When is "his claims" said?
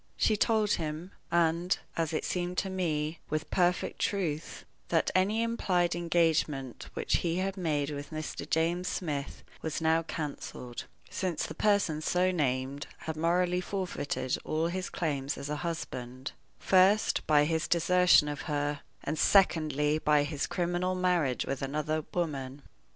14.69-15.37